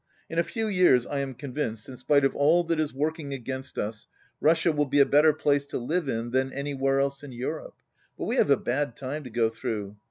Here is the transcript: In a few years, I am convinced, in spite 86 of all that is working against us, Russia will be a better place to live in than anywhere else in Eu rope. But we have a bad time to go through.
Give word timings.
In 0.31 0.39
a 0.39 0.43
few 0.43 0.67
years, 0.67 1.05
I 1.05 1.19
am 1.19 1.35
convinced, 1.35 1.87
in 1.87 1.95
spite 1.95 2.23
86 2.23 2.31
of 2.33 2.35
all 2.35 2.63
that 2.63 2.79
is 2.79 2.91
working 2.91 3.33
against 3.35 3.77
us, 3.77 4.07
Russia 4.39 4.71
will 4.71 4.87
be 4.87 4.97
a 4.99 5.05
better 5.05 5.31
place 5.31 5.67
to 5.67 5.77
live 5.77 6.09
in 6.09 6.31
than 6.31 6.51
anywhere 6.53 6.99
else 6.99 7.21
in 7.23 7.31
Eu 7.31 7.49
rope. 7.51 7.77
But 8.17 8.25
we 8.25 8.37
have 8.37 8.49
a 8.49 8.57
bad 8.57 8.97
time 8.97 9.23
to 9.25 9.29
go 9.29 9.51
through. 9.51 9.97